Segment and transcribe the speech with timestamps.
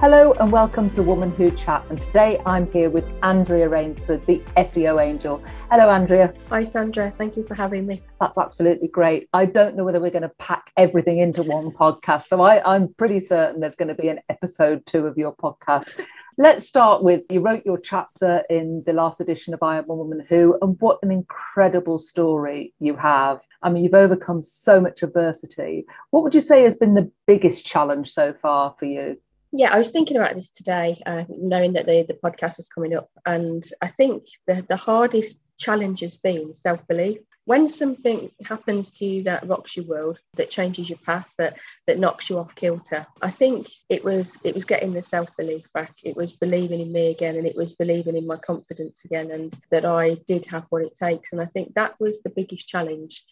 [0.00, 1.84] Hello and welcome to Woman Who Chat.
[1.90, 5.42] And today I'm here with Andrea Rainsford, the SEO angel.
[5.72, 6.32] Hello, Andrea.
[6.50, 7.12] Hi, Sandra.
[7.18, 8.04] Thank you for having me.
[8.20, 9.28] That's absolutely great.
[9.32, 12.28] I don't know whether we're going to pack everything into one podcast.
[12.28, 16.00] So I, I'm pretty certain there's going to be an episode two of your podcast.
[16.38, 19.94] Let's start with you wrote your chapter in the last edition of I Am a
[19.94, 23.40] Woman Who, and what an incredible story you have.
[23.64, 25.86] I mean, you've overcome so much adversity.
[26.10, 29.16] What would you say has been the biggest challenge so far for you?
[29.52, 32.94] Yeah, I was thinking about this today, uh, knowing that the, the podcast was coming
[32.94, 33.08] up.
[33.24, 37.18] And I think the, the hardest challenge has been self belief.
[37.46, 41.98] When something happens to you that rocks your world, that changes your path, that that
[41.98, 45.94] knocks you off kilter, I think it was it was getting the self belief back.
[46.04, 49.58] It was believing in me again, and it was believing in my confidence again, and
[49.70, 51.32] that I did have what it takes.
[51.32, 53.24] And I think that was the biggest challenge,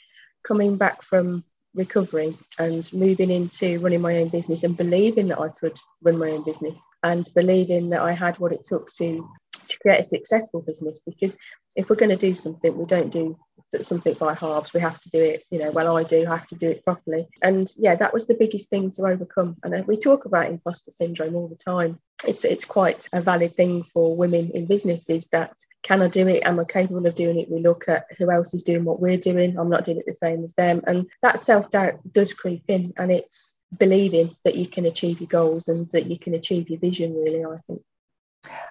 [0.43, 1.45] coming back from
[1.77, 6.31] recovering and moving into running my own business and believing that I could run my
[6.31, 9.29] own business and believing that I had what it took to
[9.69, 11.37] to create a successful business because
[11.75, 13.39] if we're going to do something we don't do
[13.81, 16.55] something by halves we have to do it you know well i do have to
[16.55, 20.25] do it properly and yeah that was the biggest thing to overcome and we talk
[20.25, 24.67] about imposter syndrome all the time it's it's quite a valid thing for women in
[24.67, 25.53] business is that
[25.87, 26.45] can I do it?
[26.45, 27.49] Am I capable of doing it?
[27.49, 29.57] We look at who else is doing what we're doing.
[29.57, 30.83] I'm not doing it the same as them.
[30.85, 35.29] And that self doubt does creep in and it's believing that you can achieve your
[35.29, 37.83] goals and that you can achieve your vision, really, I think.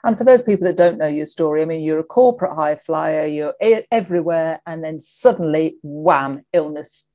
[0.04, 2.76] And for those people that don't know your story, I mean, you're a corporate high
[2.76, 3.56] flyer, you're
[3.92, 7.10] everywhere, and then suddenly, wham, illness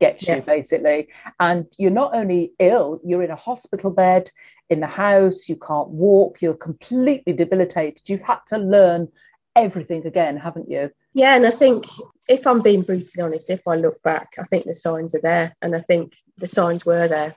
[0.00, 0.36] gets yeah.
[0.36, 1.08] you basically.
[1.40, 4.30] And you're not only ill, you're in a hospital bed,
[4.70, 8.02] in the house, you can't walk, you're completely debilitated.
[8.06, 9.08] You've had to learn
[9.56, 10.90] everything again, haven't you?
[11.14, 11.86] Yeah, and I think
[12.28, 15.56] if I'm being brutally honest, if I look back, I think the signs are there,
[15.62, 17.34] and I think the signs were there.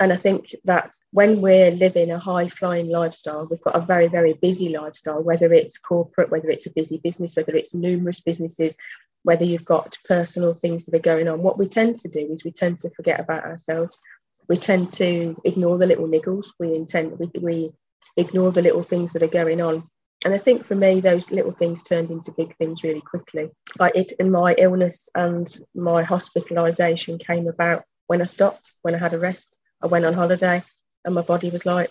[0.00, 4.08] And I think that when we're living a high flying lifestyle, we've got a very,
[4.08, 8.76] very busy lifestyle, whether it's corporate, whether it's a busy business, whether it's numerous businesses,
[9.22, 11.42] whether you've got personal things that are going on.
[11.42, 14.00] What we tend to do is we tend to forget about ourselves
[14.48, 16.46] we tend to ignore the little niggles.
[16.58, 17.72] We intend we, we
[18.16, 19.88] ignore the little things that are going on.
[20.24, 23.50] And I think for me, those little things turned into big things really quickly.
[23.78, 28.98] Like it and my illness and my hospitalisation came about when I stopped, when I
[28.98, 29.56] had a rest.
[29.82, 30.62] I went on holiday
[31.04, 31.90] and my body was like,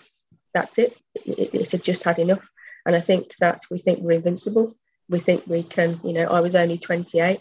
[0.54, 0.96] that's it.
[1.14, 2.46] It, it, had just had enough.
[2.86, 4.74] And I think that we think we're invincible.
[5.08, 7.40] We think we can, you know, I was only 28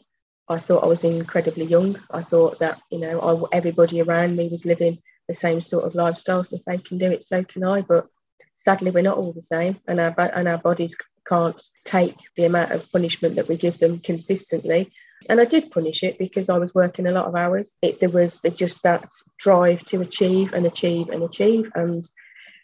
[0.50, 1.98] I thought I was incredibly young.
[2.12, 5.96] I thought that you know I, everybody around me was living the same sort of
[5.96, 6.44] lifestyle.
[6.44, 7.82] So if they can do it, so can I.
[7.82, 8.08] But
[8.56, 10.96] sadly, we're not all the same, and our and our bodies
[11.28, 14.92] can't take the amount of punishment that we give them consistently.
[15.30, 17.76] And I did punish it because I was working a lot of hours.
[17.82, 22.08] It, there was just that drive to achieve and achieve and achieve, and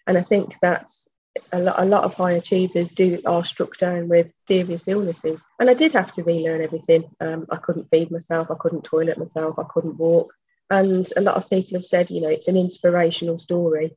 [0.08, 1.08] and I think that's
[1.52, 5.44] a lot, a lot of high achievers do are struck down with serious illnesses.
[5.59, 7.06] And I did have to relearn everything.
[7.19, 10.34] Um, I couldn't feed myself, I couldn't toilet myself, I couldn't walk.
[10.69, 13.96] And a lot of people have said, you know, it's an inspirational story.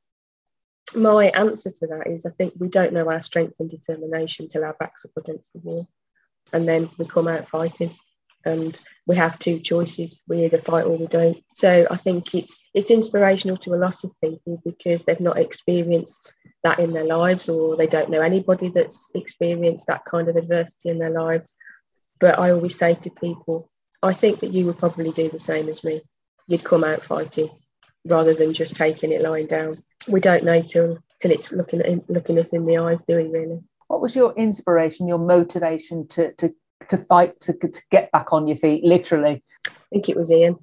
[0.95, 4.65] My answer to that is I think we don't know our strength and determination till
[4.65, 5.89] our backs up against the wall.
[6.53, 7.95] And then we come out fighting
[8.47, 11.39] and we have two choices we either fight or we don't.
[11.53, 16.35] So i think it's it's inspirational to a lot of people because they've not experienced
[16.63, 20.89] that in their lives or they don't know anybody that's experienced that kind of adversity
[20.89, 21.55] in their lives.
[22.19, 23.71] But i always say to people
[24.03, 26.01] i think that you would probably do the same as me.
[26.49, 27.51] You'd come out fighting
[28.07, 29.83] rather than just taking it lying down.
[30.09, 33.61] We don't know till till it's looking at looking us in the eyes doing really?
[33.89, 36.55] What was your inspiration your motivation to to
[36.89, 39.43] to fight to, to get back on your feet, literally?
[39.67, 40.57] I think it was Ian.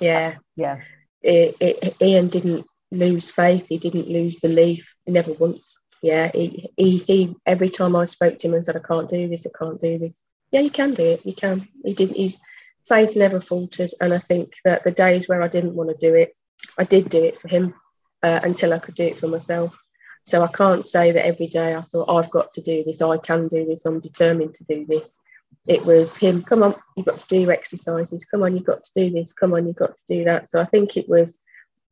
[0.00, 0.36] Yeah.
[0.56, 0.80] Yeah.
[1.22, 3.66] It, it, Ian didn't lose faith.
[3.68, 4.94] He didn't lose belief.
[5.06, 5.76] Never once.
[6.02, 6.30] Yeah.
[6.32, 9.46] He, he, he, every time I spoke to him and said, I can't do this,
[9.46, 10.22] I can't do this.
[10.50, 11.26] Yeah, you can do it.
[11.26, 11.62] You can.
[11.84, 12.38] He didn't, his
[12.86, 13.90] faith never faltered.
[14.00, 16.34] And I think that the days where I didn't want to do it,
[16.78, 17.74] I did do it for him
[18.22, 19.78] uh, until I could do it for myself.
[20.24, 23.16] So I can't say that every day I thought, I've got to do this, I
[23.16, 25.18] can do this, I'm determined to do this
[25.66, 28.92] it was him come on you've got to do exercises come on you've got to
[28.94, 31.38] do this come on you've got to do that so i think it was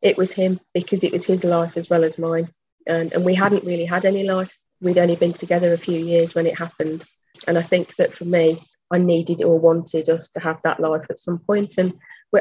[0.03, 2.49] it was him because it was his life as well as mine
[2.87, 6.35] and, and we hadn't really had any life we'd only been together a few years
[6.35, 7.05] when it happened
[7.49, 8.59] and i think that for me
[8.91, 11.75] I needed or wanted us to have that life at some point.
[11.79, 11.95] And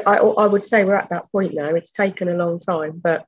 [0.06, 1.68] I, I would say we're at that point now.
[1.74, 3.26] It's taken a long time, but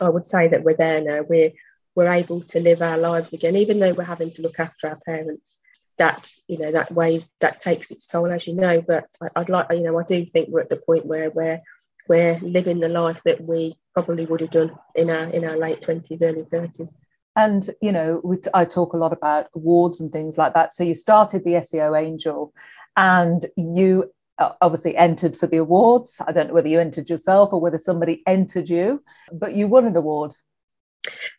[0.00, 1.22] I would say that we're there now.
[1.28, 1.52] We're
[1.94, 4.98] we're able to live our lives again, even though we're having to look after our
[5.04, 5.58] parents.
[5.98, 8.80] That you know that weighs that takes its toll, as you know.
[8.80, 11.60] But I, would like you know I do think we're at the point where we're
[12.08, 15.82] we're living the life that we probably would have done in our in our late
[15.82, 16.92] twenties, early thirties.
[17.36, 20.72] And you know, we, I talk a lot about awards and things like that.
[20.72, 22.52] So you started the SEO Angel,
[22.96, 26.20] and you uh, obviously entered for the awards.
[26.26, 29.02] I don't know whether you entered yourself or whether somebody entered you,
[29.32, 30.34] but you won an award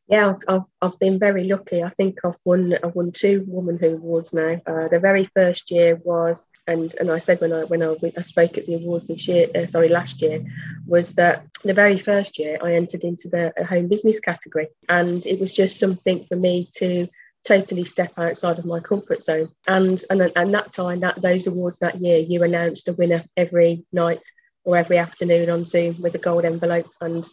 [0.07, 1.83] yeah, I've, I've been very lucky.
[1.83, 4.61] I think I've won I've won two Woman Who awards now.
[4.65, 8.21] Uh, the very first year was, and and I said when I when I, I
[8.21, 10.43] spoke at the awards this year, uh, sorry, last year,
[10.85, 15.39] was that the very first year I entered into the home business category, and it
[15.39, 17.07] was just something for me to
[17.47, 19.49] totally step outside of my comfort zone.
[19.67, 23.85] And and and that time, that those awards that year, you announced a winner every
[23.93, 24.25] night
[24.65, 27.27] or every afternoon on Zoom with a gold envelope, and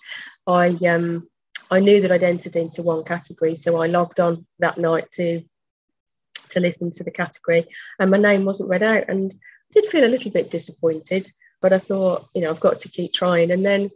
[0.46, 1.28] I um
[1.70, 5.42] I knew that I'd entered into one category, so I logged on that night to
[6.50, 7.66] to listen to the category,
[7.98, 11.30] and my name wasn't read out, and I did feel a little bit disappointed.
[11.62, 13.50] But I thought, you know, I've got to keep trying.
[13.50, 13.90] And then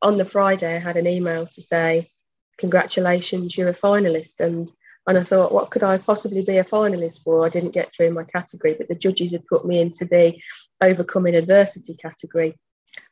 [0.00, 2.06] on the Friday, I had an email to say,
[2.58, 4.70] "Congratulations, you're a finalist." And
[5.06, 7.44] and I thought, what could I possibly be a finalist for?
[7.44, 10.36] I didn't get through my category, but the judges had put me into the
[10.82, 12.58] overcoming adversity category,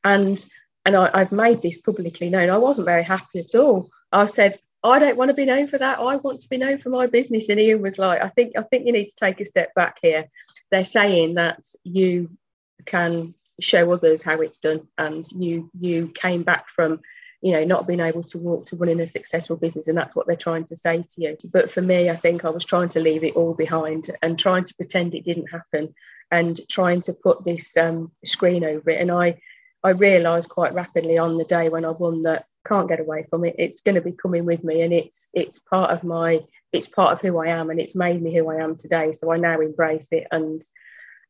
[0.04, 0.44] and
[0.84, 2.48] and I, have made this publicly known.
[2.48, 3.90] I wasn't very happy at all.
[4.12, 5.98] I said, I don't want to be known for that.
[5.98, 7.48] I want to be known for my business.
[7.48, 9.98] And Ian was like, I think I think you need to take a step back
[10.00, 10.28] here.
[10.70, 12.30] They're saying that you
[12.84, 17.00] can show others how it's done, and you you came back from
[17.42, 20.26] you know not being able to walk to running a successful business and that's what
[20.26, 22.98] they're trying to say to you but for me i think i was trying to
[22.98, 25.94] leave it all behind and trying to pretend it didn't happen
[26.30, 29.38] and trying to put this um, screen over it and i
[29.84, 33.44] i realized quite rapidly on the day when i won that can't get away from
[33.44, 33.56] it.
[33.58, 36.40] It's going to be coming with me, and it's it's part of my
[36.72, 39.12] it's part of who I am, and it's made me who I am today.
[39.12, 40.62] So I now embrace it, and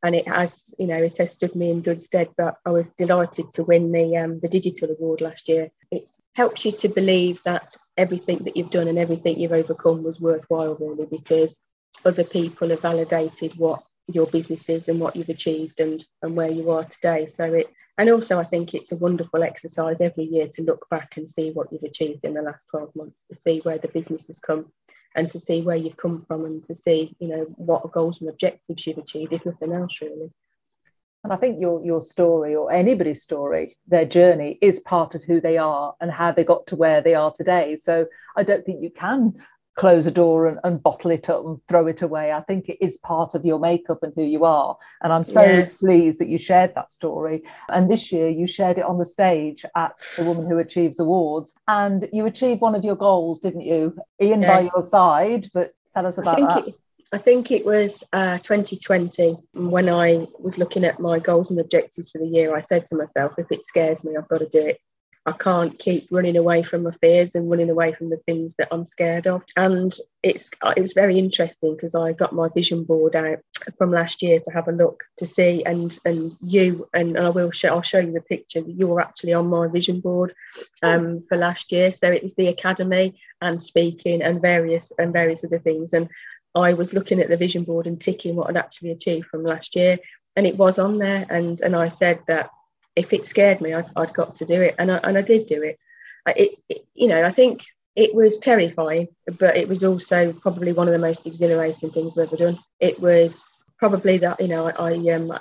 [0.03, 2.31] and it has you know it has stood me in good stead.
[2.37, 5.71] But I was delighted to win the um, the digital award last year.
[5.91, 10.21] It helps you to believe that everything that you've done and everything you've overcome was
[10.21, 11.63] worthwhile, really, because
[12.05, 16.71] other people have validated what your businesses and what you've achieved and and where you
[16.71, 17.27] are today.
[17.27, 17.69] So it
[17.99, 21.51] and also, I think it's a wonderful exercise every year to look back and see
[21.53, 24.67] what you've achieved in the last 12 months, to see where the business has come
[25.15, 28.29] and to see where you've come from and to see, you know, what goals and
[28.29, 30.31] objectives you've achieved, if nothing else, really.
[31.25, 35.41] And I think your your story or anybody's story, their journey is part of who
[35.41, 37.77] they are and how they got to where they are today.
[37.77, 38.07] So
[38.37, 39.43] I don't think you can
[39.77, 42.33] close a door and, and, bottle it up and throw it away.
[42.33, 44.77] I think it is part of your makeup and who you are.
[45.03, 45.69] And I'm so yeah.
[45.79, 47.43] pleased that you shared that story.
[47.69, 51.55] And this year you shared it on the stage at the Woman Who Achieves Awards.
[51.69, 53.97] And you achieved one of your goals, didn't you?
[54.21, 54.55] Ian yeah.
[54.55, 56.69] by your side, but tell us about that.
[56.69, 56.75] It,
[57.13, 62.11] I think it was uh, 2020 when I was looking at my goals and objectives
[62.11, 62.57] for the year.
[62.57, 64.81] I said to myself, if it scares me, I've got to do it.
[65.27, 68.69] I can't keep running away from my fears and running away from the things that
[68.71, 69.43] I'm scared of.
[69.57, 69.93] And
[70.23, 73.39] it's it was very interesting because I got my vision board out
[73.77, 77.51] from last year to have a look to see and and you and I will
[77.51, 78.61] show I'll show you the picture.
[78.61, 80.33] You were actually on my vision board
[80.85, 81.93] um, for last year.
[81.93, 85.93] So it was the academy and speaking and various and various other things.
[85.93, 86.09] And
[86.55, 89.75] I was looking at the vision board and ticking what I'd actually achieved from last
[89.75, 89.99] year.
[90.37, 91.27] And it was on there.
[91.29, 92.51] And and I said that
[92.97, 95.47] if it scared me, I'd, I'd got to do it, and I, and I did
[95.47, 95.79] do it.
[96.29, 96.87] It, it.
[96.95, 100.99] You know, I think it was terrifying, but it was also probably one of the
[100.99, 102.59] most exhilarating things I've ever done.
[102.81, 105.33] It was probably that you know I, I um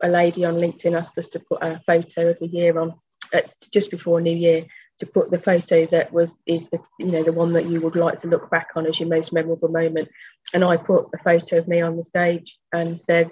[0.00, 2.94] a lady on LinkedIn asked us to put a photo of the year on
[3.32, 4.64] at, just before New Year
[4.98, 7.96] to put the photo that was is the you know the one that you would
[7.96, 10.08] like to look back on as your most memorable moment.
[10.54, 13.28] And I put a photo of me on the stage and said,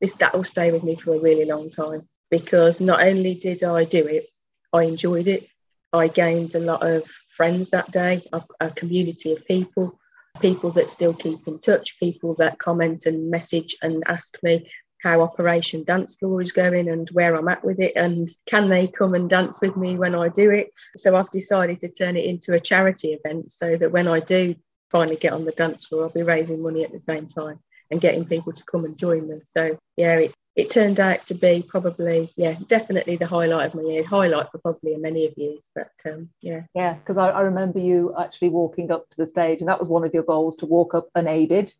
[0.00, 2.02] "This that will stay with me for a really long time."
[2.38, 4.26] Because not only did I do it,
[4.72, 5.46] I enjoyed it.
[5.92, 7.04] I gained a lot of
[7.36, 8.22] friends that day,
[8.60, 10.00] a, community of people,
[10.40, 14.68] people that still keep in touch, people that comment and message and ask me
[15.00, 18.88] how Operation Dance Floor is going and where I'm at with it, and can they
[18.88, 20.72] come and dance with me when I do it?
[20.96, 24.56] So I've decided to turn it into a charity event so that when I do
[24.90, 27.60] finally get on the dance floor, I'll be raising money at the same time
[27.92, 29.40] and getting people to come and join me.
[29.46, 33.82] So yeah, it, it turned out to be probably, yeah, definitely the highlight of my
[33.82, 35.62] year, highlight for probably many of years.
[35.74, 36.62] But um, yeah.
[36.74, 39.88] Yeah, because I, I, remember you actually walking up to the stage, and that was
[39.88, 41.72] one of your goals to walk up unaided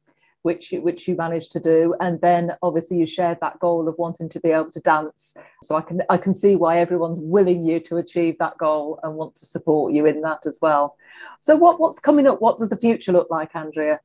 [0.44, 3.96] which you, which you managed to do, and then obviously you shared that goal of
[3.96, 5.34] wanting to be able to dance.
[5.62, 9.14] So I can I can see why everyone's willing you to achieve that goal and
[9.14, 10.96] want to support you in that as well.
[11.40, 12.42] So what what's coming up?
[12.42, 14.00] What does the future look like, Andrea?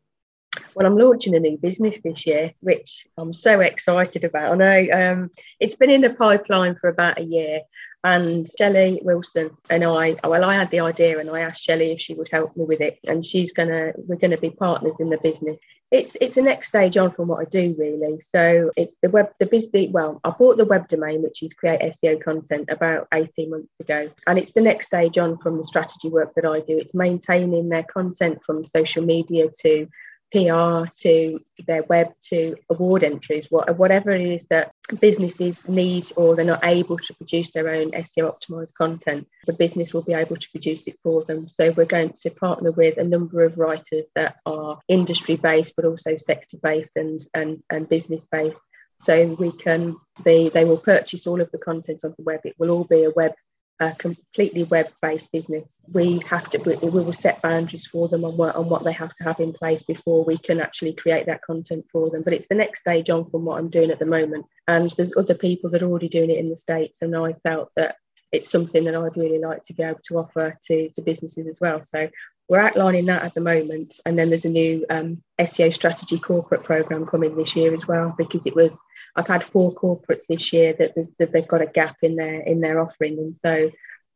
[0.73, 4.53] Well, I'm launching a new business this year, which I'm so excited about.
[4.53, 7.61] I know um, it's been in the pipeline for about a year,
[8.03, 11.99] and Shelley Wilson and I, well, I had the idea and I asked Shelley if
[11.99, 12.97] she would help me with it.
[13.05, 15.59] And she's gonna, we're gonna be partners in the business.
[15.91, 18.21] It's it's a next stage on from what I do really.
[18.21, 19.87] So it's the web, the business.
[19.91, 24.09] Well, I bought the web domain, which is create SEO content, about 18 months ago,
[24.27, 26.77] and it's the next stage on from the strategy work that I do.
[26.77, 29.87] It's maintaining their content from social media to
[30.31, 36.45] PR to their web to award entries, whatever it is that businesses need or they're
[36.45, 40.51] not able to produce their own SEO optimized content, the business will be able to
[40.51, 41.47] produce it for them.
[41.47, 45.85] So we're going to partner with a number of writers that are industry based, but
[45.85, 48.61] also sector based and, and, and business based.
[48.97, 52.41] So we can be, they will purchase all of the content on the web.
[52.43, 53.33] It will all be a web
[53.79, 58.55] a completely web-based business, we have to we will set boundaries for them on what
[58.55, 61.85] on what they have to have in place before we can actually create that content
[61.91, 62.21] for them.
[62.23, 65.15] But it's the next stage on from what I'm doing at the moment, and there's
[65.15, 67.95] other people that are already doing it in the states, and I felt that
[68.31, 71.59] it's something that I'd really like to be able to offer to, to businesses as
[71.59, 71.83] well.
[71.83, 72.09] So
[72.47, 76.63] we're outlining that at the moment, and then there's a new um, SEO strategy corporate
[76.63, 78.81] program coming this year as well because it was
[79.15, 82.61] I've had four corporates this year that, that they've got a gap in their in
[82.61, 83.71] their offering, and so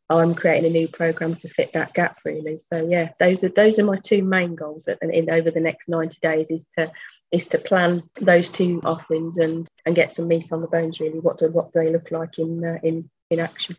[0.10, 2.60] I'm creating a new program to fit that gap really.
[2.72, 5.90] So yeah, those are those are my two main goals at, in over the next
[5.90, 6.92] 90 days is to
[7.32, 11.20] is to plan those two offerings and and get some meat on the bones really.
[11.20, 13.76] What do what do they look like in uh, in in action?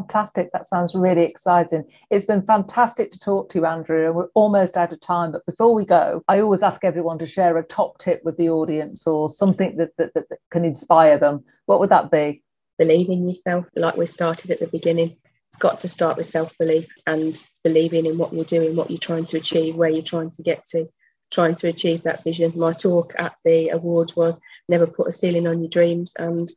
[0.00, 0.50] Fantastic.
[0.52, 1.84] That sounds really exciting.
[2.08, 4.06] It's been fantastic to talk to you, Andrew.
[4.06, 5.32] And We're almost out of time.
[5.32, 8.48] But before we go, I always ask everyone to share a top tip with the
[8.48, 11.44] audience or something that, that, that, that can inspire them.
[11.66, 12.42] What would that be?
[12.78, 15.18] Believe in yourself, like we started at the beginning.
[15.52, 18.98] It's got to start with self belief and believing in what you're doing, what you're
[18.98, 20.88] trying to achieve, where you're trying to get to,
[21.30, 22.52] trying to achieve that vision.
[22.56, 26.50] My talk at the awards was never put a ceiling on your dreams, and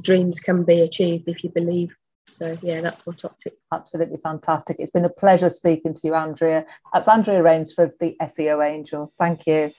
[0.00, 1.94] dreams can be achieved if you believe
[2.36, 3.58] so yeah, that's my top tip.
[3.72, 4.76] Absolutely fantastic.
[4.78, 6.66] It's been a pleasure speaking to you, Andrea.
[6.92, 9.12] That's Andrea Rainsford, the SEO Angel.
[9.18, 9.70] Thank you.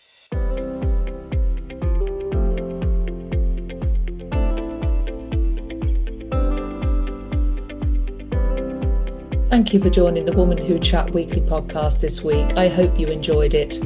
[9.49, 12.57] Thank you for joining the Woman Who Chat weekly podcast this week.
[12.57, 13.77] I hope you enjoyed it.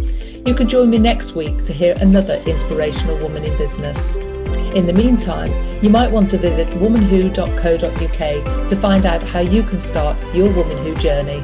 [0.48, 4.20] You can join me next week to hear another inspirational woman in business.
[4.76, 5.52] In the meantime,
[5.84, 10.78] you might want to visit womanwho.co.uk to find out how you can start your Woman
[10.78, 11.44] Who journey.